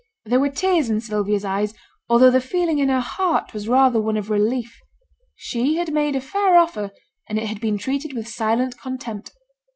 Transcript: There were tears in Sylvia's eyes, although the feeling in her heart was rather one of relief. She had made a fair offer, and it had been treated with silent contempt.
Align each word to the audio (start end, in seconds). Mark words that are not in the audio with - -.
There 0.25 0.39
were 0.39 0.49
tears 0.49 0.89
in 0.89 0.99
Sylvia's 0.99 1.45
eyes, 1.45 1.75
although 2.09 2.31
the 2.31 2.41
feeling 2.41 2.79
in 2.79 2.89
her 2.89 3.01
heart 3.01 3.53
was 3.53 3.67
rather 3.67 4.01
one 4.01 4.17
of 4.17 4.31
relief. 4.31 4.75
She 5.35 5.75
had 5.75 5.93
made 5.93 6.15
a 6.15 6.21
fair 6.21 6.57
offer, 6.57 6.89
and 7.29 7.37
it 7.37 7.45
had 7.45 7.61
been 7.61 7.77
treated 7.77 8.13
with 8.13 8.27
silent 8.27 8.79
contempt. 8.81 9.31